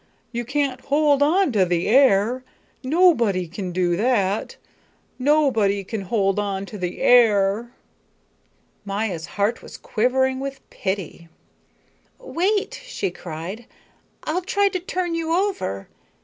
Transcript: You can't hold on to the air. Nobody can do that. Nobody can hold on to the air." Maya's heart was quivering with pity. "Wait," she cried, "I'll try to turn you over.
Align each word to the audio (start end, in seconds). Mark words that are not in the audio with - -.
You 0.31 0.45
can't 0.45 0.81
hold 0.81 1.21
on 1.21 1.51
to 1.51 1.63
the 1.63 1.87
air. 1.87 2.43
Nobody 2.83 3.47
can 3.47 3.71
do 3.71 3.95
that. 3.97 4.55
Nobody 5.19 5.83
can 5.83 6.01
hold 6.01 6.39
on 6.39 6.65
to 6.65 6.79
the 6.79 6.99
air." 7.01 7.69
Maya's 8.83 9.27
heart 9.37 9.61
was 9.61 9.77
quivering 9.77 10.39
with 10.39 10.67
pity. 10.71 11.27
"Wait," 12.17 12.81
she 12.83 13.11
cried, 13.11 13.67
"I'll 14.23 14.41
try 14.41 14.69
to 14.69 14.79
turn 14.79 15.13
you 15.13 15.33
over. 15.33 15.87